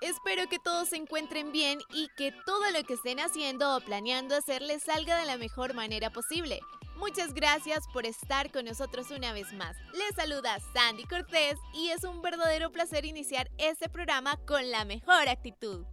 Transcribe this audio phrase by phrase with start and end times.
[0.00, 4.36] Espero que todos se encuentren bien y que todo lo que estén haciendo o planeando
[4.36, 6.60] hacer les salga de la mejor manera posible.
[6.96, 9.76] Muchas gracias por estar con nosotros una vez más.
[9.92, 15.28] Les saluda Sandy Cortés y es un verdadero placer iniciar este programa con la mejor
[15.28, 15.84] actitud.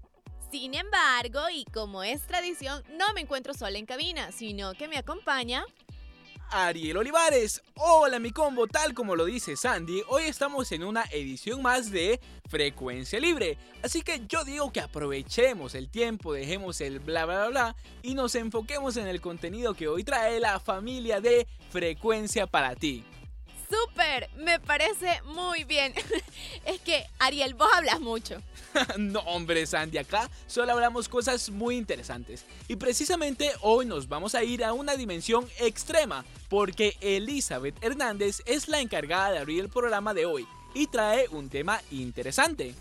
[0.52, 4.98] Sin embargo, y como es tradición, no me encuentro sola en cabina, sino que me
[4.98, 5.66] acompaña
[6.52, 7.64] Ariel Olivares.
[7.76, 12.20] Hola mi combo, tal como lo dice Sandy, hoy estamos en una edición más de
[12.50, 13.58] Frecuencia Libre.
[13.82, 18.36] Así que yo digo que aprovechemos el tiempo, dejemos el bla bla bla y nos
[18.36, 23.06] enfoquemos en el contenido que hoy trae la familia de Frecuencia para ti.
[23.72, 24.30] ¡Súper!
[24.36, 25.94] Me parece muy bien.
[26.66, 28.42] es que, Ariel, vos hablas mucho.
[28.98, 32.46] no, hombre, Sandy, acá solo hablamos cosas muy interesantes.
[32.68, 38.68] Y precisamente hoy nos vamos a ir a una dimensión extrema, porque Elizabeth Hernández es
[38.68, 42.76] la encargada de abrir el programa de hoy y trae un tema interesante.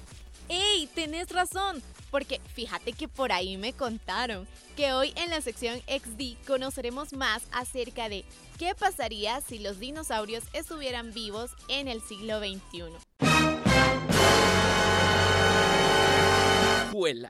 [0.48, 0.88] ¡Ey!
[0.94, 1.82] Tenés razón.
[2.11, 7.42] Porque fíjate que por ahí me contaron que hoy en la sección XD conoceremos más
[7.53, 8.25] acerca de
[8.58, 13.20] qué pasaría si los dinosaurios estuvieran vivos en el siglo XXI.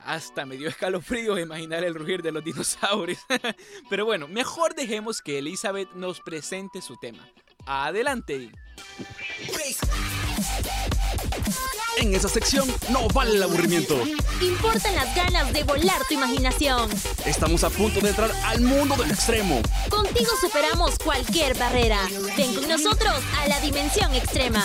[0.03, 3.19] Hasta me dio escalofrío imaginar el rugir de los dinosaurios.
[3.89, 7.25] Pero bueno, mejor dejemos que Elizabeth nos presente su tema.
[7.65, 8.51] Adelante.
[11.97, 14.01] En esa sección no vale el aburrimiento.
[14.41, 16.89] Importan las ganas de volar tu imaginación.
[17.25, 19.61] Estamos a punto de entrar al mundo del extremo.
[19.89, 22.07] Contigo superamos cualquier barrera.
[22.37, 24.63] Ven con nosotros a la dimensión extrema.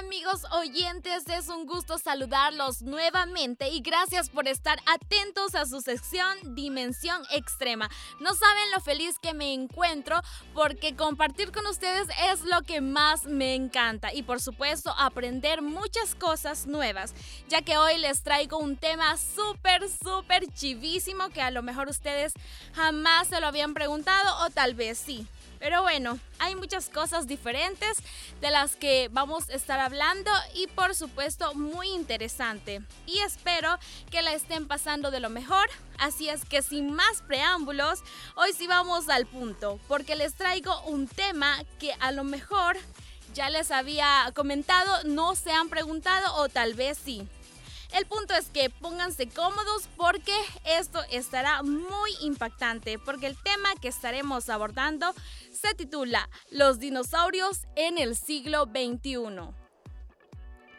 [0.00, 6.54] Amigos oyentes, es un gusto saludarlos nuevamente y gracias por estar atentos a su sección
[6.54, 7.90] Dimensión Extrema.
[8.18, 10.22] No saben lo feliz que me encuentro
[10.54, 16.14] porque compartir con ustedes es lo que más me encanta y por supuesto aprender muchas
[16.14, 17.12] cosas nuevas,
[17.50, 22.32] ya que hoy les traigo un tema súper, súper chivísimo que a lo mejor ustedes
[22.72, 25.26] jamás se lo habían preguntado o tal vez sí.
[25.60, 27.98] Pero bueno, hay muchas cosas diferentes
[28.40, 32.80] de las que vamos a estar hablando y por supuesto muy interesante.
[33.06, 33.78] Y espero
[34.10, 35.68] que la estén pasando de lo mejor.
[35.98, 38.00] Así es que sin más preámbulos,
[38.36, 42.78] hoy sí vamos al punto, porque les traigo un tema que a lo mejor
[43.34, 47.28] ya les había comentado, no se han preguntado o tal vez sí.
[47.92, 50.34] El punto es que pónganse cómodos porque
[50.64, 55.12] esto estará muy impactante, porque el tema que estaremos abordando
[55.52, 59.52] se titula Los dinosaurios en el siglo XXI.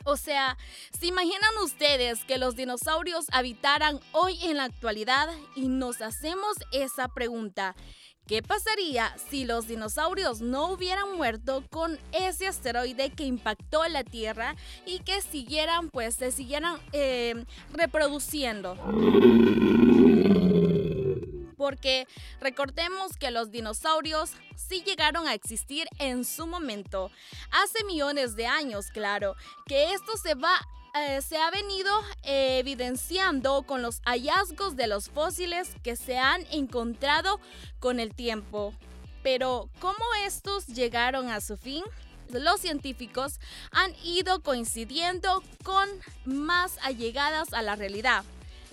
[0.03, 0.57] O sea,
[0.97, 5.29] ¿se imaginan ustedes que los dinosaurios habitaran hoy en la actualidad?
[5.55, 7.75] Y nos hacemos esa pregunta.
[8.27, 14.55] ¿Qué pasaría si los dinosaurios no hubieran muerto con ese asteroide que impactó la Tierra
[14.85, 18.77] y que siguieran, pues, se siguieran eh, reproduciendo?
[21.57, 22.07] Porque
[22.39, 27.11] recordemos que los dinosaurios sí llegaron a existir en su momento,
[27.51, 30.59] hace millones de años, claro, que esto se va
[30.93, 31.89] eh, se ha venido
[32.23, 37.39] eh, evidenciando con los hallazgos de los fósiles que se han encontrado
[37.79, 38.73] con el tiempo.
[39.23, 41.83] Pero, ¿cómo estos llegaron a su fin?
[42.29, 43.39] Los científicos
[43.71, 45.87] han ido coincidiendo con
[46.25, 48.23] más allegadas a la realidad.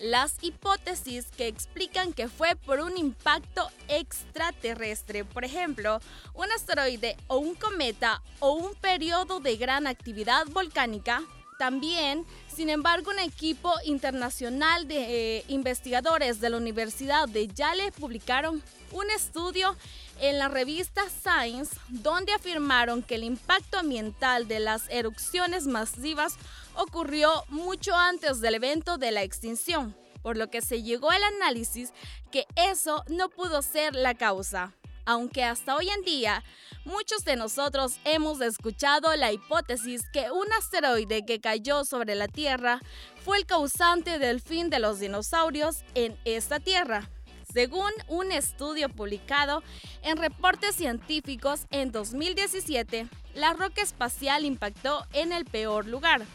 [0.01, 6.01] Las hipótesis que explican que fue por un impacto extraterrestre, por ejemplo,
[6.35, 11.25] un asteroide o un cometa o un periodo de gran actividad volcánica,
[11.59, 18.63] también, sin embargo, un equipo internacional de eh, investigadores de la Universidad de Yale publicaron
[18.93, 19.77] un estudio
[20.21, 26.37] en la revista Science donde afirmaron que el impacto ambiental de las erupciones masivas
[26.77, 31.93] ocurrió mucho antes del evento de la extinción, por lo que se llegó al análisis
[32.31, 34.78] que eso no pudo ser la causa
[35.09, 36.45] aunque hasta hoy en día
[36.85, 42.81] muchos de nosotros hemos escuchado la hipótesis que un asteroide que cayó sobre la Tierra
[43.25, 47.09] fue el causante del fin de los dinosaurios en esta Tierra.
[47.51, 49.63] Según un estudio publicado
[50.03, 56.27] en reportes científicos en 2017, la roca espacial impactó en el peor lugar,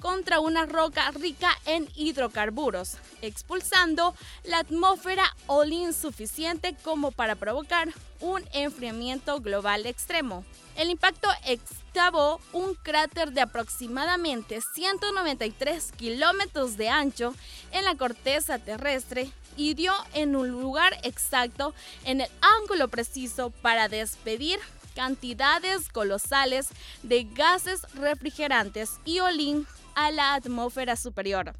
[0.00, 4.14] contra una roca rica en hidrocarburos, expulsando
[4.44, 7.88] la atmósfera Olin suficiente como para provocar
[8.20, 10.44] un enfriamiento global extremo.
[10.76, 17.34] El impacto excavó un cráter de aproximadamente 193 kilómetros de ancho
[17.72, 21.74] en la corteza terrestre y dio en un lugar exacto
[22.04, 22.30] en el
[22.60, 24.58] ángulo preciso para despedir
[24.94, 26.68] cantidades colosales
[27.02, 31.54] de gases refrigerantes y olín a la atmósfera superior.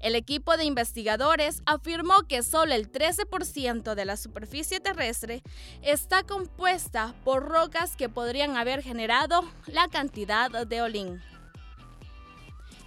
[0.00, 5.42] El equipo de investigadores afirmó que solo el 13% de la superficie terrestre
[5.82, 11.22] está compuesta por rocas que podrían haber generado la cantidad de olín.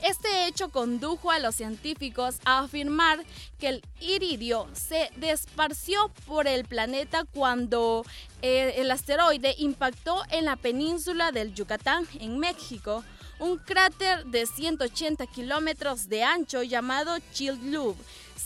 [0.01, 3.25] Este hecho condujo a los científicos a afirmar
[3.59, 8.05] que el iridio se desparció por el planeta cuando
[8.41, 13.03] eh, el asteroide impactó en la península del Yucatán, en México,
[13.39, 17.95] un cráter de 180 kilómetros de ancho llamado Chicxulub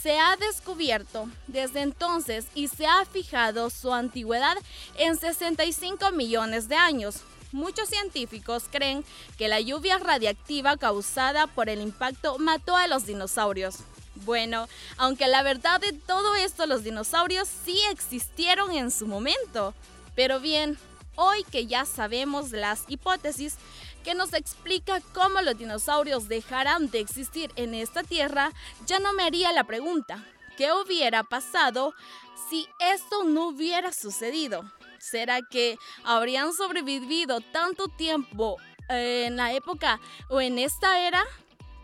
[0.04, 4.54] se ha descubierto desde entonces y se ha fijado su antigüedad
[4.96, 7.20] en 65 millones de años.
[7.52, 9.04] Muchos científicos creen
[9.38, 13.76] que la lluvia radiactiva causada por el impacto mató a los dinosaurios.
[14.26, 19.72] Bueno, aunque la verdad de todo esto los dinosaurios sí existieron en su momento.
[20.14, 20.76] Pero bien,
[21.16, 23.56] hoy que ya sabemos las hipótesis,
[24.04, 28.52] que nos explica cómo los dinosaurios dejarán de existir en esta tierra,
[28.86, 30.24] ya no me haría la pregunta,
[30.56, 31.94] ¿qué hubiera pasado
[32.48, 34.62] si esto no hubiera sucedido?
[34.98, 38.58] ¿Será que habrían sobrevivido tanto tiempo
[38.88, 39.98] en la época
[40.28, 41.24] o en esta era?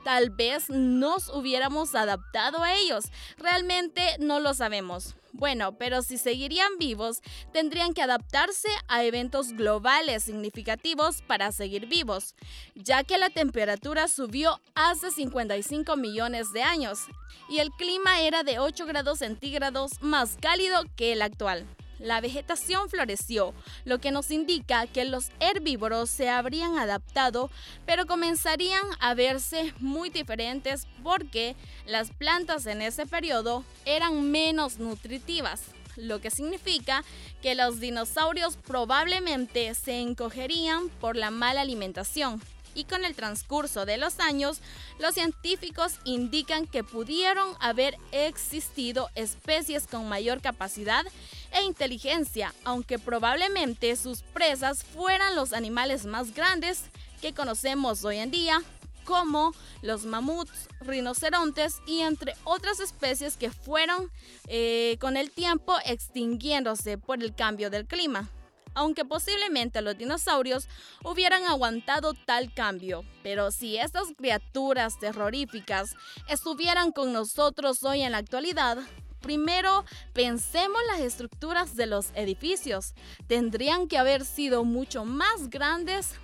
[0.04, 3.06] Tal vez nos hubiéramos adaptado a ellos.
[3.36, 5.14] Realmente no lo sabemos.
[5.32, 7.20] Bueno, pero si seguirían vivos,
[7.52, 12.34] tendrían que adaptarse a eventos globales significativos para seguir vivos,
[12.74, 17.06] ya que la temperatura subió hace 55 millones de años
[17.48, 21.66] y el clima era de 8 grados centígrados más cálido que el actual
[22.00, 23.54] la vegetación floreció,
[23.84, 27.50] lo que nos indica que los herbívoros se habrían adaptado,
[27.86, 31.54] pero comenzarían a verse muy diferentes porque
[31.86, 35.62] las plantas en ese periodo eran menos nutritivas
[35.96, 37.04] lo que significa
[37.42, 42.40] que los dinosaurios probablemente se encogerían por la mala alimentación.
[42.72, 44.60] Y con el transcurso de los años,
[45.00, 51.04] los científicos indican que pudieron haber existido especies con mayor capacidad
[51.52, 56.84] e inteligencia, aunque probablemente sus presas fueran los animales más grandes
[57.20, 58.62] que conocemos hoy en día,
[59.04, 59.52] como
[59.82, 64.10] los mamuts, rinocerontes y entre otras especies que fueron
[64.46, 68.28] eh, con el tiempo extinguiéndose por el cambio del clima
[68.74, 70.68] aunque posiblemente los dinosaurios
[71.04, 73.04] hubieran aguantado tal cambio.
[73.22, 75.96] Pero si estas criaturas terroríficas
[76.28, 78.78] estuvieran con nosotros hoy en la actualidad,
[79.20, 82.94] Primero, pensemos las estructuras de los edificios.
[83.26, 86.14] Tendrían que haber sido mucho más grandes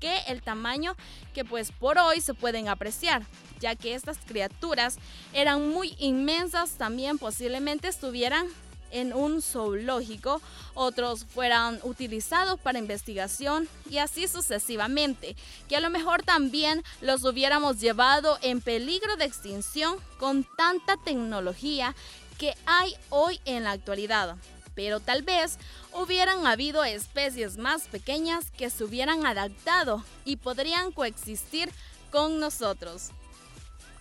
[0.00, 0.96] que el tamaño
[1.32, 3.26] que pues por hoy se pueden apreciar,
[3.60, 4.96] ya que estas criaturas
[5.32, 8.46] eran muy inmensas, también posiblemente estuvieran
[8.94, 10.40] en un zoológico,
[10.74, 15.36] otros fueran utilizados para investigación y así sucesivamente,
[15.68, 21.94] que a lo mejor también los hubiéramos llevado en peligro de extinción con tanta tecnología
[22.66, 24.36] hay hoy en la actualidad.
[24.74, 25.58] Pero tal vez
[25.92, 31.70] hubieran habido especies más pequeñas que se hubieran adaptado y podrían coexistir
[32.10, 33.10] con nosotros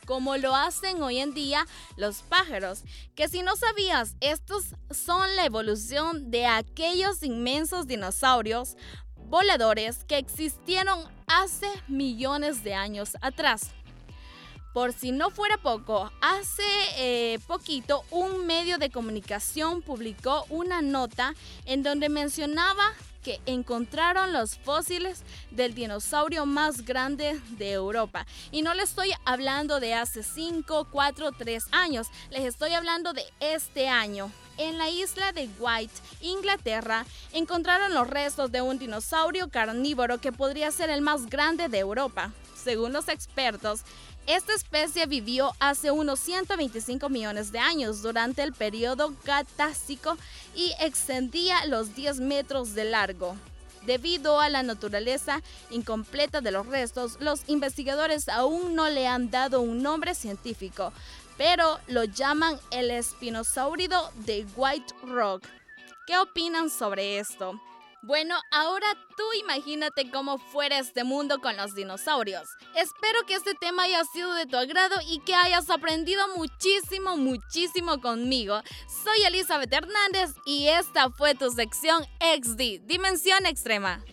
[0.05, 2.83] como lo hacen hoy en día los pájaros,
[3.15, 8.75] que si no sabías, estos son la evolución de aquellos inmensos dinosaurios
[9.15, 13.71] voladores que existieron hace millones de años atrás.
[14.73, 16.63] Por si no fuera poco, hace
[16.97, 22.83] eh, poquito un medio de comunicación publicó una nota en donde mencionaba
[23.23, 28.25] que encontraron los fósiles del dinosaurio más grande de Europa.
[28.51, 33.23] Y no les estoy hablando de hace 5, 4, 3 años, les estoy hablando de
[33.39, 34.31] este año.
[34.57, 40.71] En la isla de White, Inglaterra, encontraron los restos de un dinosaurio carnívoro que podría
[40.71, 42.31] ser el más grande de Europa.
[42.55, 43.81] Según los expertos,
[44.25, 50.17] esta especie vivió hace unos 125 millones de años durante el periodo Gatásico
[50.55, 53.35] y extendía los 10 metros de largo.
[53.85, 59.59] Debido a la naturaleza incompleta de los restos, los investigadores aún no le han dado
[59.59, 60.93] un nombre científico,
[61.37, 65.43] pero lo llaman el espinosaurido de White Rock.
[66.07, 67.59] ¿Qué opinan sobre esto?
[68.05, 72.49] Bueno, ahora tú imagínate cómo fuera este mundo con los dinosaurios.
[72.75, 78.01] Espero que este tema haya sido de tu agrado y que hayas aprendido muchísimo, muchísimo
[78.01, 78.61] conmigo.
[79.05, 84.03] Soy Elizabeth Hernández y esta fue tu sección XD, Dimensión Extrema.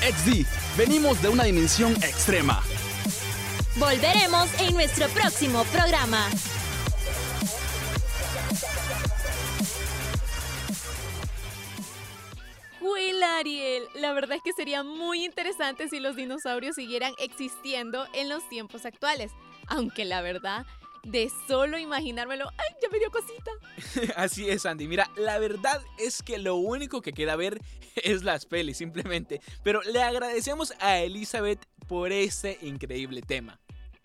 [0.00, 2.62] XD, venimos de una dimensión extrema.
[3.74, 6.30] Volveremos en nuestro próximo programa.
[12.86, 18.28] Will Ariel, la verdad es que sería muy interesante si los dinosaurios siguieran existiendo en
[18.28, 19.32] los tiempos actuales.
[19.66, 20.64] Aunque la verdad,
[21.02, 23.50] de solo imaginármelo, ¡ay, ya me dio cosita!
[24.16, 24.86] Así es, Andy.
[24.86, 27.60] Mira, la verdad es que lo único que queda ver
[27.96, 29.40] es las pelis, simplemente.
[29.64, 33.58] Pero le agradecemos a Elizabeth por este increíble tema.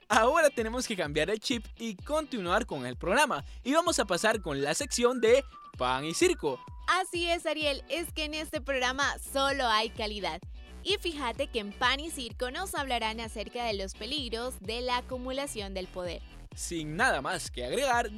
[0.08, 3.46] Ahora tenemos que cambiar el chip y continuar con el programa.
[3.64, 5.44] Y vamos a pasar con la sección de
[5.78, 6.60] Pan y Circo.
[6.88, 10.42] Así es, Ariel, es que en este programa solo hay calidad.
[10.84, 14.98] Y fíjate que en Pan y Circo nos hablarán acerca de los peligros de la
[14.98, 16.22] acumulación del poder.
[16.56, 18.10] Sin nada más que agregar,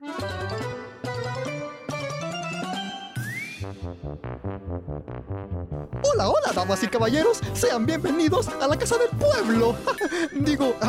[6.05, 7.39] Hola, hola, damas y caballeros.
[7.53, 9.75] Sean bienvenidos a la Casa del Pueblo.
[10.33, 10.87] Digo, a,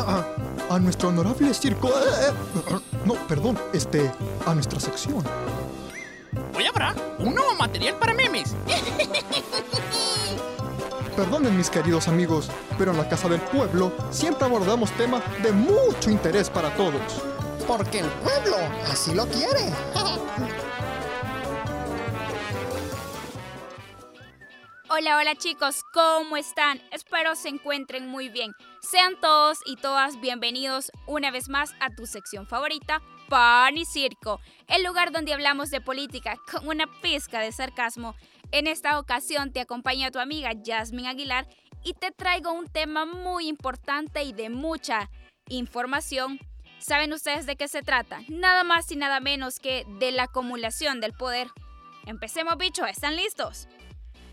[0.69, 1.87] a- a nuestro honorable circo.
[1.89, 1.91] eh,
[2.71, 4.11] eh, no, perdón, este,
[4.45, 5.23] a nuestra sección.
[6.55, 8.55] Hoy habrá un nuevo material para memes.
[11.15, 16.09] Perdonen mis queridos amigos, pero en la Casa del Pueblo siempre abordamos temas de mucho
[16.09, 17.01] interés para todos.
[17.67, 18.55] Porque el pueblo
[18.89, 19.73] así lo quiere.
[24.87, 26.79] Hola, hola chicos, ¿cómo están?
[26.91, 28.53] Espero se encuentren muy bien.
[28.81, 34.39] Sean todos y todas bienvenidos una vez más a tu sección favorita, Pan y Circo,
[34.67, 38.15] el lugar donde hablamos de política con una pizca de sarcasmo.
[38.51, 41.47] En esta ocasión te acompaña tu amiga Jasmine Aguilar
[41.83, 45.09] y te traigo un tema muy importante y de mucha
[45.49, 46.39] información.
[46.79, 48.21] ¿Saben ustedes de qué se trata?
[48.27, 51.47] Nada más y nada menos que de la acumulación del poder.
[52.05, 53.67] Empecemos, bichos, ¿están listos?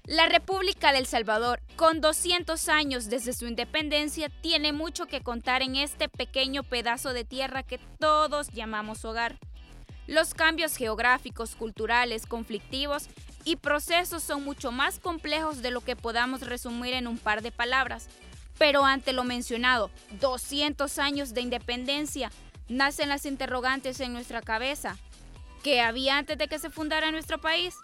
[0.06, 5.76] La República del Salvador, con 200 años desde su independencia, tiene mucho que contar en
[5.76, 9.38] este pequeño pedazo de tierra que todos llamamos hogar.
[10.08, 13.06] Los cambios geográficos, culturales, conflictivos
[13.44, 17.52] y procesos son mucho más complejos de lo que podamos resumir en un par de
[17.52, 18.08] palabras.
[18.58, 22.32] Pero ante lo mencionado, 200 años de independencia,
[22.68, 24.96] nacen las interrogantes en nuestra cabeza.
[25.62, 27.76] ¿Qué había antes de que se fundara nuestro país?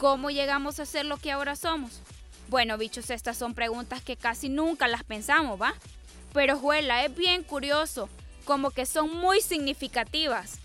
[0.00, 2.00] ¿Cómo llegamos a ser lo que ahora somos?
[2.48, 5.74] Bueno, bichos, estas son preguntas que casi nunca las pensamos, ¿va?
[6.32, 8.08] Pero, Juela, es bien curioso,
[8.46, 10.58] como que son muy significativas.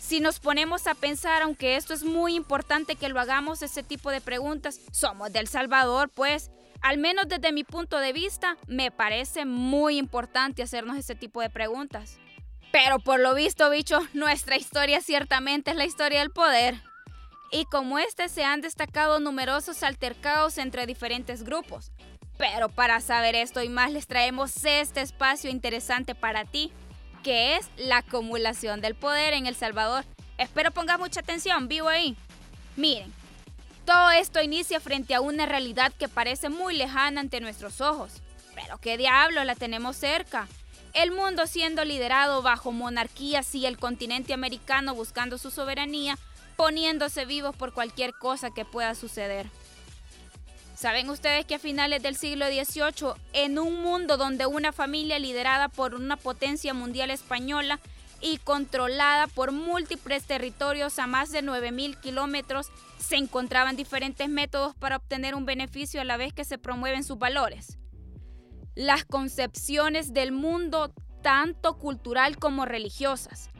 [0.00, 4.10] Si nos ponemos a pensar, aunque esto es muy importante que lo hagamos, ese tipo
[4.10, 6.50] de preguntas, somos del Salvador, pues,
[6.80, 11.50] al menos desde mi punto de vista, me parece muy importante hacernos ese tipo de
[11.50, 12.16] preguntas.
[12.72, 16.80] Pero por lo visto, bicho, nuestra historia ciertamente es la historia del poder
[17.52, 21.92] y como este se han destacado numerosos altercados entre diferentes grupos.
[22.38, 26.72] Pero para saber esto y más les traemos este espacio interesante para ti,
[27.22, 30.04] que es la acumulación del poder en El Salvador.
[30.38, 32.16] Espero pongas mucha atención, vivo ahí.
[32.76, 33.12] Miren,
[33.84, 38.22] todo esto inicia frente a una realidad que parece muy lejana ante nuestros ojos.
[38.54, 40.48] Pero qué diablo, la tenemos cerca.
[40.94, 46.18] El mundo siendo liderado bajo monarquías y el continente americano buscando su soberanía,
[46.56, 49.46] poniéndose vivos por cualquier cosa que pueda suceder.
[50.82, 55.68] ¿Saben ustedes que a finales del siglo XVIII, en un mundo donde una familia liderada
[55.68, 57.78] por una potencia mundial española
[58.20, 64.96] y controlada por múltiples territorios a más de 9.000 kilómetros, se encontraban diferentes métodos para
[64.96, 67.78] obtener un beneficio a la vez que se promueven sus valores?
[68.74, 70.92] Las concepciones del mundo,
[71.22, 73.51] tanto cultural como religiosas.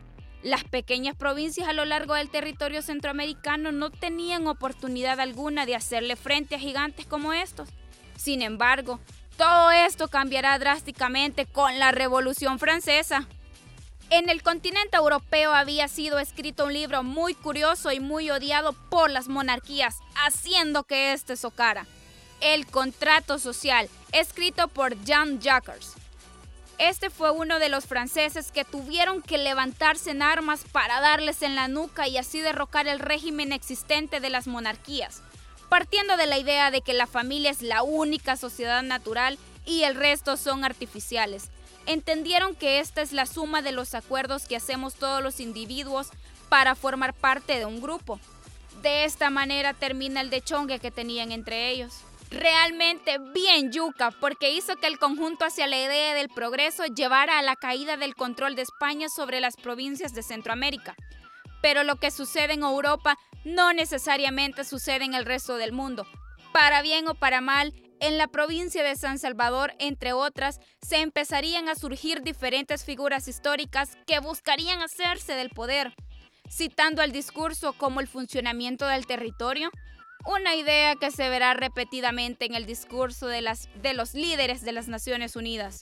[0.43, 6.17] Las pequeñas provincias a lo largo del territorio centroamericano no tenían oportunidad alguna de hacerle
[6.17, 7.69] frente a gigantes como estos.
[8.17, 8.99] Sin embargo,
[9.37, 13.29] todo esto cambiará drásticamente con la Revolución Francesa.
[14.11, 19.11] En el continente europeo había sido escrito un libro muy curioso y muy odiado por
[19.11, 21.87] las monarquías, haciendo que éste socara.
[22.41, 26.02] El Contrato Social, escrito por Jean Jacques.
[26.83, 31.55] Este fue uno de los franceses que tuvieron que levantarse en armas para darles en
[31.55, 35.23] la nuca y así derrocar el régimen existente de las monarquías,
[35.69, 39.95] partiendo de la idea de que la familia es la única sociedad natural y el
[39.95, 41.51] resto son artificiales.
[41.87, 46.09] entendieron que esta es la suma de los acuerdos que hacemos todos los individuos
[46.49, 48.19] para formar parte de un grupo.
[48.83, 51.93] De esta manera termina el dechongue que tenían entre ellos.
[52.33, 57.43] Realmente bien yuca, porque hizo que el conjunto hacia la idea del progreso llevara a
[57.43, 60.97] la caída del control de España sobre las provincias de Centroamérica.
[61.61, 66.07] Pero lo que sucede en Europa no necesariamente sucede en el resto del mundo.
[66.55, 71.69] Para bien o para mal, en la provincia de San Salvador, entre otras, se empezarían
[71.69, 75.95] a surgir diferentes figuras históricas que buscarían hacerse del poder,
[76.51, 79.71] citando el discurso como el funcionamiento del territorio,
[80.25, 84.73] una idea que se verá repetidamente en el discurso de, las, de los líderes de
[84.73, 85.81] las Naciones Unidas.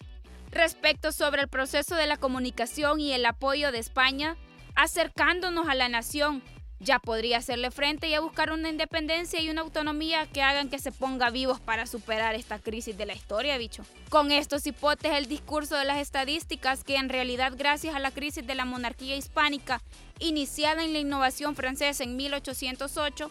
[0.50, 4.37] Respecto sobre el proceso de la comunicación y el apoyo de España,
[4.75, 6.42] acercándonos a la nación,
[6.80, 10.78] ya podría hacerle frente y a buscar una independencia y una autonomía que hagan que
[10.78, 13.85] se ponga vivos para superar esta crisis de la historia, bicho.
[14.09, 18.47] Con estos hipotes el discurso de las estadísticas que en realidad gracias a la crisis
[18.47, 19.82] de la monarquía hispánica
[20.18, 23.30] iniciada en la innovación francesa en 1808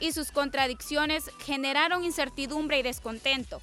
[0.00, 3.60] y sus contradicciones generaron incertidumbre y descontento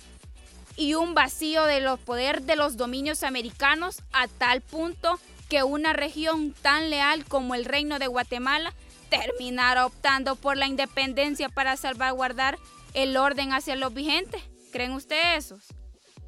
[0.78, 5.92] y un vacío de los poder de los dominios americanos a tal punto que una
[5.94, 8.74] región tan leal como el Reino de Guatemala
[9.10, 12.58] terminara optando por la independencia para salvaguardar
[12.94, 14.42] el orden hacia los vigentes.
[14.72, 15.64] ¿Creen ustedes esos?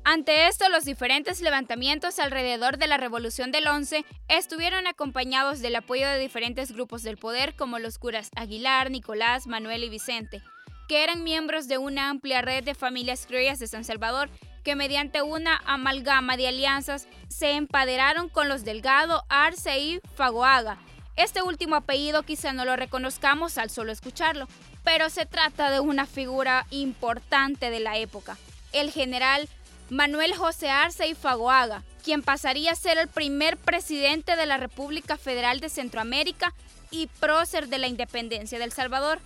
[0.06, 6.08] Ante esto, los diferentes levantamientos alrededor de la Revolución del 11 estuvieron acompañados del apoyo
[6.08, 10.41] de diferentes grupos del poder como los curas Aguilar, Nicolás, Manuel y Vicente,
[10.88, 14.29] que eran miembros de una amplia red de familias criollas de San Salvador
[14.63, 20.79] que mediante una amalgama de alianzas se empaderaron con los Delgado, Arce y Fagoaga.
[21.15, 24.48] Este último apellido quizá no lo reconozcamos al solo escucharlo,
[24.84, 28.38] pero se trata de una figura importante de la época.
[28.72, 29.50] El general
[29.89, 35.17] Manuel José Arce y Fagoaga, quien pasaría a ser el primer presidente de la República
[35.17, 36.53] Federal de Centroamérica
[36.91, 39.19] y prócer de la independencia del Salvador.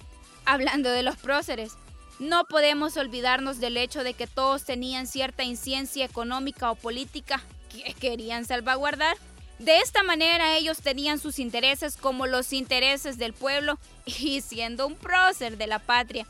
[0.46, 1.74] Hablando de los próceres,
[2.20, 7.94] no podemos olvidarnos del hecho de que todos tenían cierta inciencia económica o política que
[7.96, 9.18] querían salvaguardar.
[9.60, 14.96] De esta manera ellos tenían sus intereses como los intereses del pueblo y siendo un
[14.96, 16.26] prócer de la patria.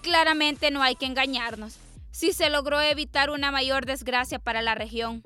[0.00, 1.78] Claramente no hay que engañarnos
[2.14, 5.24] si se logró evitar una mayor desgracia para la región.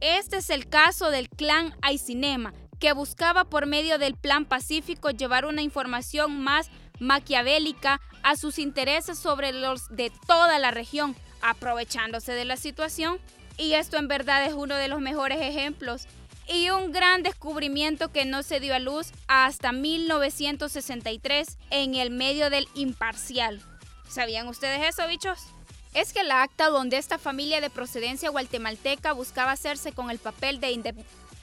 [0.00, 5.46] Este es el caso del clan Aicinema, que buscaba por medio del Plan Pacífico llevar
[5.46, 12.44] una información más maquiavélica a sus intereses sobre los de toda la región, aprovechándose de
[12.44, 13.20] la situación.
[13.56, 16.08] Y esto en verdad es uno de los mejores ejemplos
[16.48, 22.50] y un gran descubrimiento que no se dio a luz hasta 1963 en el medio
[22.50, 23.62] del imparcial.
[24.08, 25.54] ¿Sabían ustedes eso, bichos?
[25.94, 30.60] Es que la acta donde esta familia de procedencia guatemalteca buscaba hacerse con el papel
[30.60, 30.94] de,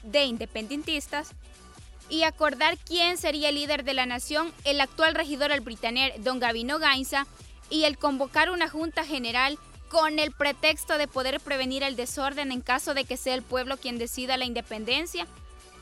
[0.02, 1.30] de independentistas
[2.10, 6.38] y acordar quién sería el líder de la nación, el actual regidor el britaner don
[6.38, 7.26] Gavino Gainza,
[7.70, 12.60] y el convocar una junta general con el pretexto de poder prevenir el desorden en
[12.60, 15.26] caso de que sea el pueblo quien decida la independencia,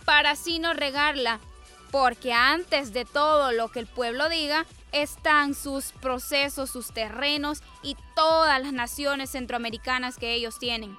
[0.04, 1.40] para así no regarla,
[1.90, 7.96] porque antes de todo lo que el pueblo diga, están sus procesos, sus terrenos y
[8.14, 10.96] todas las naciones centroamericanas que ellos tienen.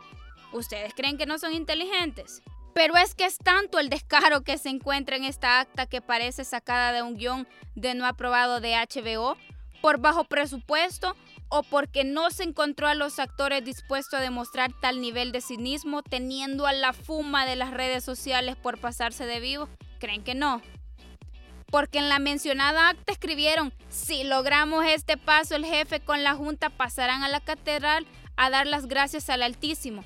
[0.53, 2.41] ¿Ustedes creen que no son inteligentes?
[2.73, 6.43] Pero es que es tanto el descaro que se encuentra en esta acta que parece
[6.45, 9.37] sacada de un guion de no aprobado de HBO,
[9.81, 11.15] por bajo presupuesto
[11.49, 16.01] o porque no se encontró a los actores dispuestos a demostrar tal nivel de cinismo
[16.01, 19.67] teniendo a la fuma de las redes sociales por pasarse de vivo.
[19.99, 20.61] ¿Creen que no?
[21.71, 26.69] Porque en la mencionada acta escribieron, si logramos este paso el jefe con la junta
[26.69, 28.05] pasarán a la catedral
[28.35, 30.03] a dar las gracias al Altísimo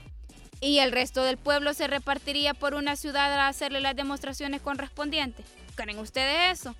[0.61, 5.45] y el resto del pueblo se repartiría por una ciudad a hacerle las demostraciones correspondientes.
[5.75, 6.75] ¿Creen ustedes eso?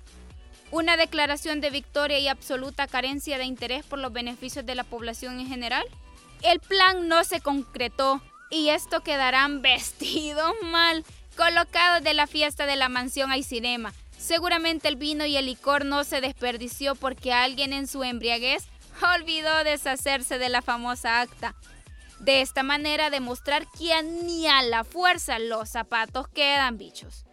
[0.70, 5.38] ¿Una declaración de victoria y absoluta carencia de interés por los beneficios de la población
[5.38, 5.84] en general?
[6.42, 8.20] El plan no se concretó
[8.50, 11.04] y esto quedarán vestidos mal,
[11.36, 13.92] colocados de la fiesta de la mansión hay cinema.
[14.18, 18.68] Seguramente el vino y el licor no se desperdició porque alguien en su embriaguez
[19.16, 21.54] olvidó deshacerse de la famosa acta.
[22.18, 27.26] De esta manera demostrar que ni a la fuerza los zapatos quedan, bichos.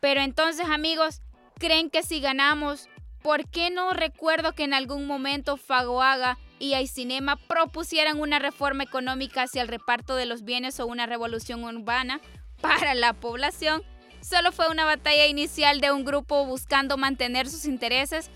[0.00, 1.22] Pero entonces, amigos,
[1.58, 2.88] ¿creen que si ganamos,
[3.22, 9.42] por qué no recuerdo que en algún momento Fagoaga y Aicinema propusieran una reforma económica
[9.42, 12.20] hacia el reparto de los bienes o una revolución urbana
[12.60, 13.82] para la población?
[14.28, 18.28] Solo fue una batalla inicial de un grupo buscando mantener sus intereses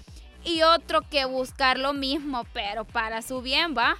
[0.45, 3.97] y otro que buscar lo mismo, pero para su bien, ¿va?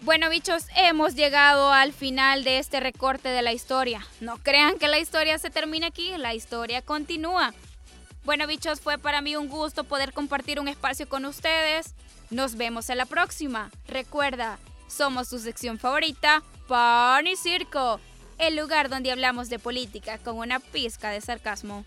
[0.00, 4.06] Bueno, bichos, hemos llegado al final de este recorte de la historia.
[4.22, 7.52] No crean que la historia se termina aquí, la historia continúa.
[8.24, 11.94] Bueno, bichos, fue para mí un gusto poder compartir un espacio con ustedes.
[12.30, 13.70] Nos vemos en la próxima.
[13.86, 18.00] Recuerda, somos tu sección favorita, Pan Circo,
[18.40, 21.84] el lugar donde hablamos de política con una pizca de sarcasmo.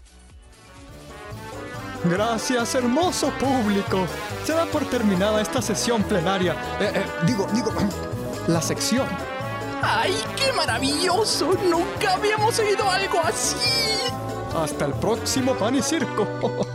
[2.06, 4.06] Gracias, hermoso público.
[4.46, 6.54] Se da por terminada esta sesión plenaria.
[6.80, 7.72] Eh, eh, digo, digo,
[8.48, 9.08] la sección.
[9.82, 11.54] ¡Ay, qué maravilloso!
[11.70, 13.58] Nunca habíamos oído algo así.
[14.56, 16.28] Hasta el próximo pan y circo.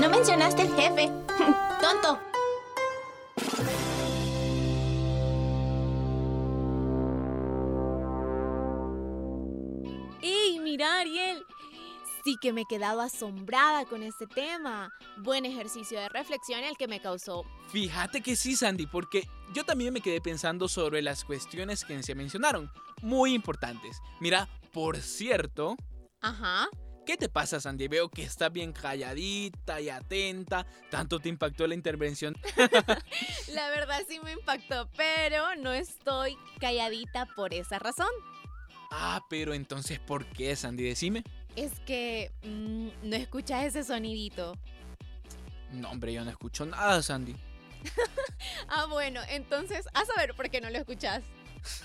[0.00, 1.12] No mencionaste el jefe.
[1.82, 2.29] Tonto.
[10.80, 11.46] Mira, Ariel!
[12.24, 14.90] Sí que me he quedado asombrada con este tema.
[15.18, 17.44] Buen ejercicio de reflexión el que me causó.
[17.68, 22.14] Fíjate que sí, Sandy, porque yo también me quedé pensando sobre las cuestiones que se
[22.14, 22.70] mencionaron,
[23.02, 23.98] muy importantes.
[24.20, 25.76] Mira, por cierto...
[26.22, 26.66] Ajá.
[27.04, 27.88] ¿Qué te pasa, Sandy?
[27.88, 30.66] Veo que estás bien calladita y atenta.
[30.90, 32.38] ¿Tanto te impactó la intervención?
[33.52, 38.10] la verdad sí me impactó, pero no estoy calladita por esa razón.
[38.90, 40.84] Ah, pero entonces, ¿por qué, Sandy?
[40.84, 41.22] Decime.
[41.56, 44.54] Es que mmm, no escuchas ese sonidito.
[45.72, 47.36] No, hombre, yo no escucho nada, Sandy.
[48.68, 51.22] ah, bueno, entonces, a saber por qué no lo escuchas.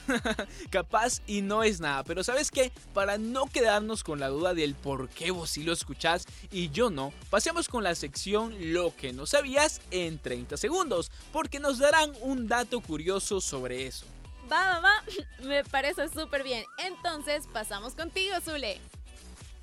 [0.70, 2.72] Capaz y no es nada, pero ¿sabes qué?
[2.94, 6.90] Para no quedarnos con la duda del por qué vos sí lo escuchás y yo
[6.90, 12.14] no, pasemos con la sección Lo que no sabías en 30 segundos, porque nos darán
[12.22, 14.06] un dato curioso sobre eso.
[14.52, 14.82] Va,
[15.44, 16.64] me parece súper bien.
[16.78, 18.80] Entonces, pasamos contigo, Zule.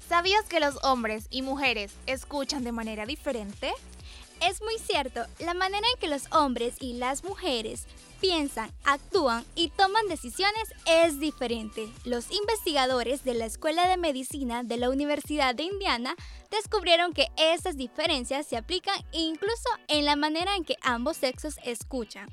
[0.09, 3.73] ¿Sabías que los hombres y mujeres escuchan de manera diferente?
[4.47, 7.87] Es muy cierto, la manera en que los hombres y las mujeres
[8.21, 11.89] piensan, actúan y toman decisiones es diferente.
[12.05, 16.17] Los investigadores de la Escuela de Medicina de la Universidad de Indiana
[16.51, 22.29] descubrieron que esas diferencias se aplican incluso en la manera en que ambos sexos escuchan.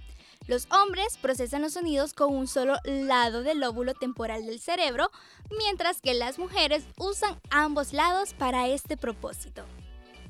[0.49, 5.11] Los hombres procesan los sonidos con un solo lado del lóbulo temporal del cerebro,
[5.59, 9.63] mientras que las mujeres usan ambos lados para este propósito.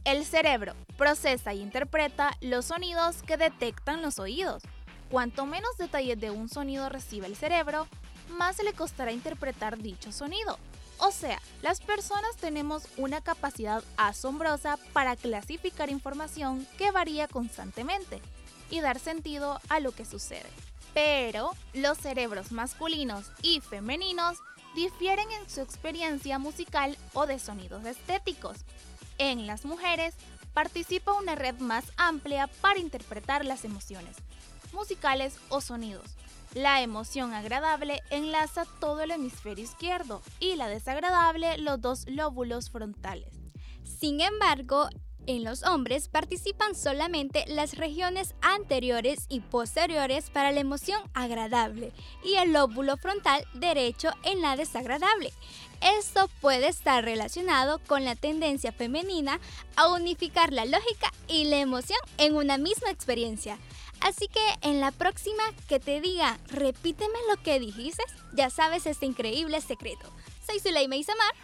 [0.04, 4.62] El cerebro procesa y interpreta los sonidos que detectan los oídos.
[5.10, 7.88] Cuanto menos detalles de un sonido recibe el cerebro,
[8.28, 10.60] más le costará interpretar dicho sonido.
[10.98, 18.22] O sea, las personas tenemos una capacidad asombrosa para clasificar información que varía constantemente
[18.70, 20.50] y dar sentido a lo que sucede.
[20.94, 24.38] Pero los cerebros masculinos y femeninos
[24.76, 28.58] difieren en su experiencia musical o de sonidos estéticos.
[29.18, 30.16] En las mujeres
[30.54, 34.16] participa una red más amplia para interpretar las emociones,
[34.74, 36.16] musicales o sonidos.
[36.54, 43.30] La emoción agradable enlaza todo el hemisferio izquierdo y la desagradable los dos lóbulos frontales.
[43.84, 44.90] Sin embargo,
[45.30, 51.92] en los hombres participan solamente las regiones anteriores y posteriores para la emoción agradable
[52.24, 55.32] y el lóbulo frontal derecho en la desagradable.
[56.00, 59.40] Esto puede estar relacionado con la tendencia femenina
[59.76, 63.60] a unificar la lógica y la emoción en una misma experiencia.
[64.02, 69.06] Así que en la próxima que te diga, repíteme lo que dijiste, ya sabes este
[69.06, 70.10] increíble secreto.
[70.48, 71.36] Soy Zuleima Isamar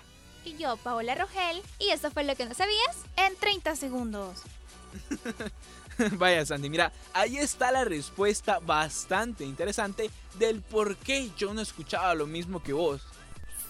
[0.45, 1.61] y yo, Paola Rogel.
[1.79, 4.41] Y eso fue lo que no sabías en 30 segundos.
[6.13, 12.13] Vaya Sandy, mira, ahí está la respuesta bastante interesante del por qué yo no escuchaba
[12.15, 13.01] lo mismo que vos.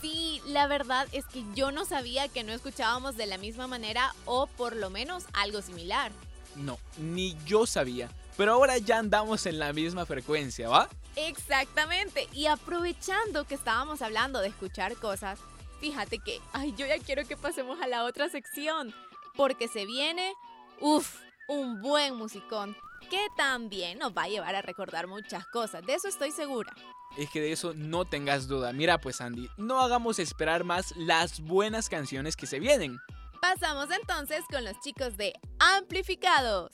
[0.02, 4.14] Sí, la verdad es que yo no sabía que no escuchábamos de la misma manera
[4.26, 6.12] o por lo menos algo similar.
[6.56, 8.10] No, ni yo sabía.
[8.38, 10.90] Pero ahora ya andamos en la misma frecuencia, ¿va?
[11.16, 12.28] Exactamente.
[12.34, 15.40] Y aprovechando que estábamos hablando de escuchar cosas,
[15.80, 18.94] fíjate que, ay, yo ya quiero que pasemos a la otra sección,
[19.36, 20.34] porque se viene,
[20.80, 22.76] uff, un buen musicón,
[23.10, 26.74] que también nos va a llevar a recordar muchas cosas, de eso estoy segura.
[27.18, 28.74] Es que de eso no tengas duda.
[28.74, 33.00] Mira pues Andy, no hagamos esperar más las buenas canciones que se vienen.
[33.42, 36.72] Pasamos entonces con los chicos de Amplificados.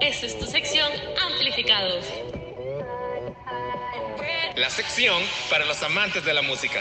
[0.00, 0.90] Esta es tu sección
[1.20, 2.06] Amplificados
[4.56, 6.80] la sección para los amantes de la música.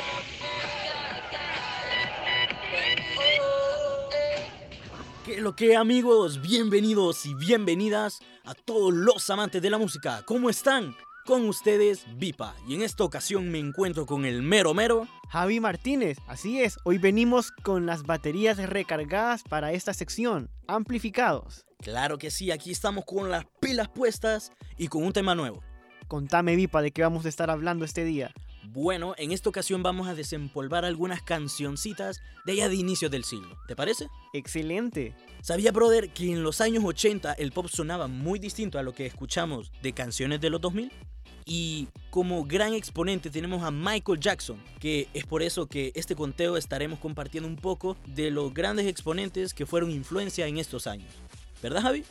[5.26, 6.42] ¿Qué lo que amigos?
[6.42, 10.24] Bienvenidos y bienvenidas a todos los amantes de la música.
[10.26, 10.96] ¿Cómo están?
[11.26, 12.56] Con ustedes, Vipa.
[12.68, 15.08] Y en esta ocasión me encuentro con el mero mero.
[15.30, 21.66] Javi Martínez, así es, hoy venimos con las baterías recargadas para esta sección, amplificados.
[21.82, 25.62] Claro que sí, aquí estamos con las pilas puestas y con un tema nuevo.
[26.10, 28.34] Contame, Vipa, de qué vamos a estar hablando este día.
[28.64, 33.60] Bueno, en esta ocasión vamos a desempolvar algunas cancioncitas de allá de inicios del siglo.
[33.68, 34.08] ¿Te parece?
[34.34, 35.16] Excelente.
[35.42, 39.06] ¿Sabía, brother, que en los años 80 el pop sonaba muy distinto a lo que
[39.06, 40.92] escuchamos de canciones de los 2000?
[41.46, 46.58] Y como gran exponente tenemos a Michael Jackson, que es por eso que este conteo
[46.58, 51.12] estaremos compartiendo un poco de los grandes exponentes que fueron influencia en estos años.
[51.62, 52.04] ¿Verdad, Javi?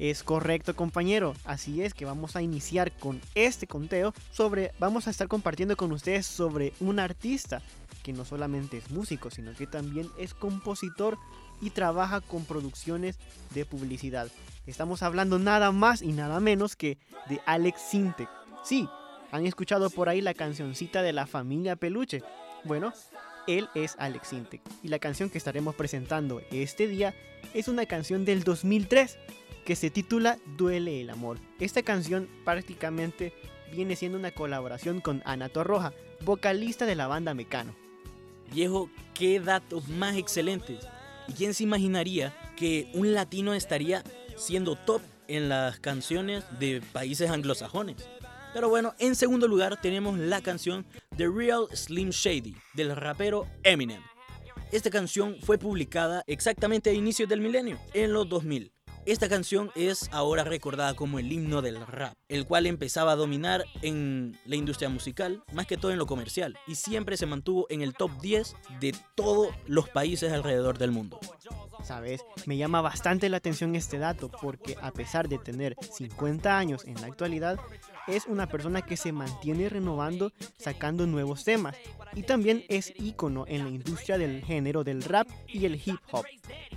[0.00, 1.34] Es correcto, compañero.
[1.44, 5.92] Así es que vamos a iniciar con este conteo sobre vamos a estar compartiendo con
[5.92, 7.60] ustedes sobre un artista
[8.02, 11.18] que no solamente es músico, sino que también es compositor
[11.60, 13.18] y trabaja con producciones
[13.54, 14.28] de publicidad.
[14.66, 16.96] Estamos hablando nada más y nada menos que
[17.28, 18.30] de Alex Sintek.
[18.64, 18.88] Sí,
[19.30, 22.22] han escuchado por ahí la cancioncita de la familia Peluche.
[22.64, 22.94] Bueno,
[23.46, 27.14] él es Alex Sintek y la canción que estaremos presentando este día
[27.52, 29.18] es una canción del 2003
[29.70, 31.38] que se titula Duele el amor.
[31.60, 33.32] Esta canción prácticamente
[33.70, 37.76] viene siendo una colaboración con Ana Torroja, vocalista de la banda Mecano.
[38.52, 40.88] Viejo, qué datos más excelentes.
[41.28, 44.02] ¿Y quién se imaginaría que un latino estaría
[44.36, 48.08] siendo top en las canciones de países anglosajones?
[48.52, 50.84] Pero bueno, en segundo lugar tenemos la canción
[51.16, 54.02] The Real Slim Shady del rapero Eminem.
[54.72, 58.72] Esta canción fue publicada exactamente a inicios del milenio, en los 2000.
[59.06, 63.64] Esta canción es ahora recordada como el himno del rap, el cual empezaba a dominar
[63.80, 67.80] en la industria musical, más que todo en lo comercial, y siempre se mantuvo en
[67.80, 71.18] el top 10 de todos los países alrededor del mundo.
[71.82, 76.84] Sabes, me llama bastante la atención este dato porque a pesar de tener 50 años
[76.84, 77.58] en la actualidad,
[78.06, 81.76] es una persona que se mantiene renovando, sacando nuevos temas.
[82.14, 86.24] Y también es ícono en la industria del género del rap y el hip hop.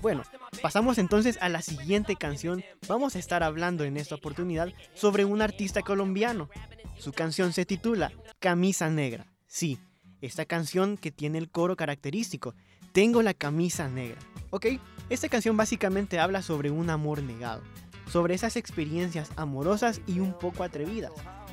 [0.01, 0.23] Bueno,
[0.61, 2.63] pasamos entonces a la siguiente canción.
[2.87, 6.49] Vamos a estar hablando en esta oportunidad sobre un artista colombiano.
[6.97, 9.25] Su canción se titula Camisa Negra.
[9.47, 9.79] Sí,
[10.21, 12.55] esta canción que tiene el coro característico.
[12.91, 14.19] Tengo la camisa negra.
[14.51, 14.67] ¿Ok?
[15.09, 17.61] Esta canción básicamente habla sobre un amor negado,
[18.11, 21.11] sobre esas experiencias amorosas y un poco atrevidas.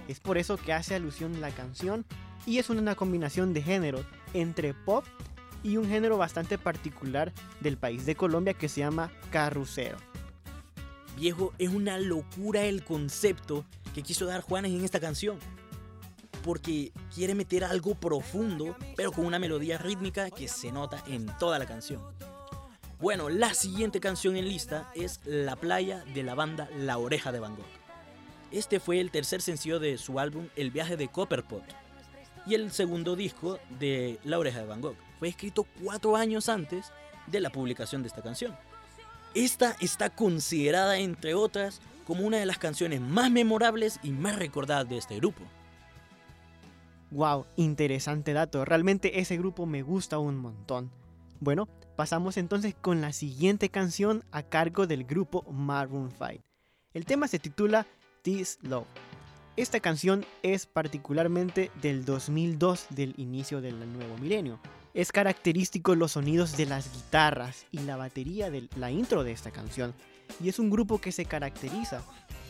[0.09, 2.05] Es por eso que hace alusión la canción
[2.47, 5.05] y es una combinación de géneros entre pop
[5.63, 9.99] y un género bastante particular del país de Colombia que se llama carrusero.
[11.17, 15.39] Viejo, es una locura el concepto que quiso dar Juanes en esta canción.
[16.43, 21.59] Porque quiere meter algo profundo, pero con una melodía rítmica que se nota en toda
[21.59, 22.01] la canción.
[23.01, 27.41] Bueno, la siguiente canción en lista es La playa de la banda La Oreja de
[27.41, 27.65] Van Gogh.
[28.51, 31.65] Este fue el tercer sencillo de su álbum El viaje de Copperpot
[32.47, 34.97] y el segundo disco de La Oreja de Van Gogh.
[35.19, 36.93] Fue escrito cuatro años antes
[37.27, 38.55] de la publicación de esta canción.
[39.33, 44.87] Esta está considerada, entre otras, como una de las canciones más memorables y más recordadas
[44.91, 45.41] de este grupo.
[47.13, 48.63] Wow, interesante dato.
[48.67, 50.91] Realmente ese grupo me gusta un montón.
[51.41, 51.67] Bueno,
[52.01, 56.43] pasamos entonces con la siguiente canción a cargo del grupo Maroon 5.
[56.95, 57.87] El tema se titula
[58.23, 58.87] This Love.
[59.59, 64.59] Esta canción es particularmente del 2002 del inicio del nuevo milenio.
[64.95, 69.51] Es característico los sonidos de las guitarras y la batería de la intro de esta
[69.51, 69.93] canción.
[70.43, 72.01] Y es un grupo que se caracteriza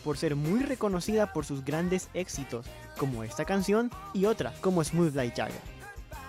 [0.05, 2.65] por ser muy reconocida por sus grandes éxitos,
[2.97, 5.80] como esta canción y otra, como Smooth Like Jagger.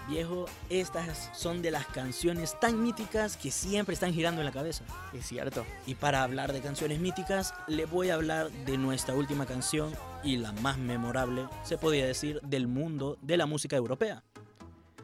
[0.09, 4.85] Viejo, estas son de las canciones tan míticas que siempre están girando en la cabeza.
[5.13, 5.65] Es cierto.
[5.87, 10.39] Y para hablar de canciones míticas, le voy a hablar de nuestra última canción y
[10.39, 14.25] la más memorable, se podría decir, del mundo de la música europea.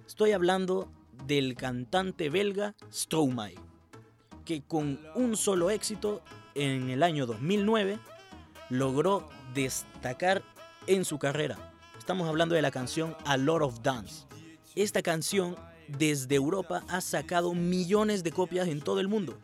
[0.07, 0.91] Estoy hablando
[1.27, 3.55] del cantante belga Stromae,
[4.45, 6.23] que con un solo éxito
[6.55, 8.01] en el año 2009
[8.71, 10.43] logró destacar
[10.89, 11.73] en su carrera.
[11.99, 14.28] Estamos hablando de la canción A Lot of Dance
[14.83, 15.57] esta canción
[15.89, 19.39] desde Europa ha sacado millones de copias en todo el mundo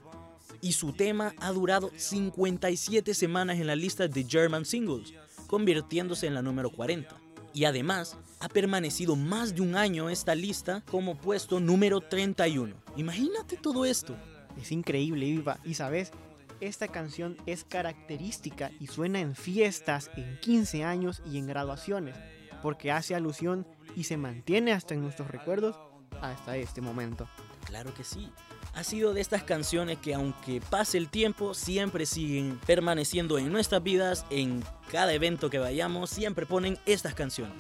[0.61, 5.13] y su tema ha durado 57 semanas en la lista de German Singles,
[5.47, 7.15] convirtiéndose en la número 40.
[7.53, 12.75] Y además ha permanecido más de un año esta lista como puesto número 31.
[12.97, 14.17] Imagínate todo esto.
[14.61, 15.61] Es increíble, Viva.
[15.65, 16.13] Y sabes,
[16.61, 22.17] esta canción es característica y suena en fiestas, en 15 años y en graduaciones,
[22.63, 25.77] porque hace alusión y se mantiene hasta en nuestros recuerdos
[26.21, 27.29] hasta este momento.
[27.65, 28.31] Claro que sí.
[28.75, 33.83] Ha sido de estas canciones que aunque pase el tiempo, siempre siguen permaneciendo en nuestras
[33.83, 34.27] vidas.
[34.31, 37.57] En cada evento que vayamos, siempre ponen estas canciones.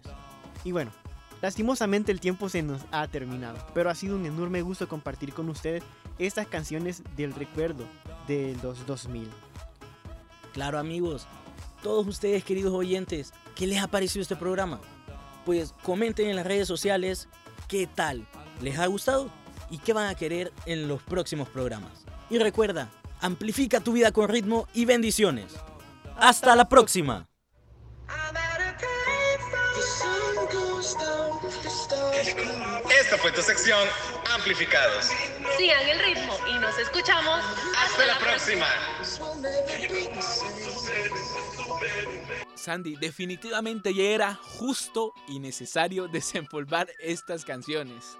[0.64, 0.90] Y bueno,
[1.40, 5.48] lastimosamente el tiempo se nos ha terminado, pero ha sido un enorme gusto compartir con
[5.48, 5.84] ustedes
[6.18, 7.84] estas canciones del recuerdo
[8.26, 9.28] de los 2000.
[10.52, 11.26] Claro amigos,
[11.82, 14.80] todos ustedes queridos oyentes, ¿qué les ha parecido este programa?
[15.44, 17.28] Pues comenten en las redes sociales
[17.68, 18.26] qué tal,
[18.60, 19.30] ¿les ha gustado?
[19.70, 22.04] ¿Y qué van a querer en los próximos programas?
[22.30, 25.52] Y recuerda, amplifica tu vida con ritmo y bendiciones.
[26.16, 27.26] Hasta la próxima.
[33.00, 33.88] Esta fue tu sección
[34.34, 35.10] Amplificados.
[35.58, 37.40] Sigan el ritmo y nos escuchamos
[37.76, 38.66] Hasta la próxima.
[42.64, 48.16] Sandy, definitivamente ya era justo y necesario desempolvar estas canciones.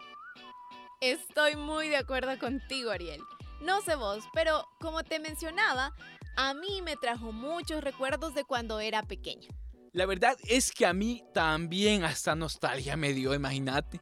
[1.00, 3.22] Estoy muy de acuerdo contigo, Ariel.
[3.62, 5.94] No sé vos, pero como te mencionaba,
[6.36, 9.48] a mí me trajo muchos recuerdos de cuando era pequeña.
[9.92, 14.00] La verdad es que a mí también hasta nostalgia me dio, imagínate.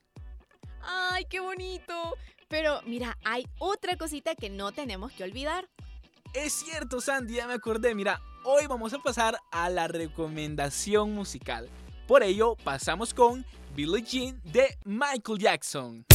[0.81, 2.17] ¡Ay, qué bonito!
[2.49, 5.69] Pero mira, hay otra cosita que no tenemos que olvidar.
[6.35, 7.95] Es cierto, Sandy, ya me acordé.
[7.95, 11.69] Mira, hoy vamos a pasar a la recomendación musical.
[12.07, 16.12] Por ello, pasamos con Billie Jean de Michael Jackson.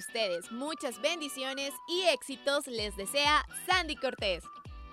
[0.00, 0.50] Ustedes.
[0.50, 4.44] Muchas bendiciones y éxitos les desea Sandy Cortés.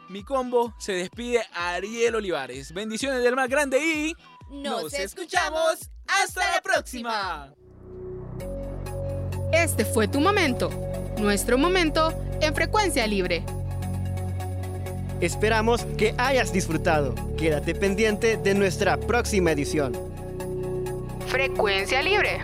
[0.09, 2.73] Mi combo se despide a Ariel Olivares.
[2.73, 4.13] Bendiciones del más grande y...
[4.49, 5.89] Nos, escuchamos.
[6.07, 7.53] Hasta la próxima.
[9.51, 10.69] Este fue tu momento.
[11.17, 13.43] Nuestro momento en frecuencia libre.
[15.19, 17.15] Esperamos que hayas disfrutado.
[17.37, 19.93] Quédate pendiente de nuestra próxima edición.
[21.27, 22.39] Frecuencia libre.